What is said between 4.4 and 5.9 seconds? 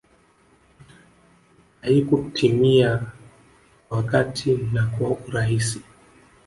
na kwa urahisi